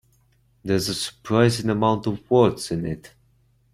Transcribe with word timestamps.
There's 0.65 0.89
a 0.89 0.95
surprising 0.95 1.69
amount 1.69 2.07
of 2.07 2.27
words 2.31 2.71
in 2.71 2.87
it. 2.87 3.13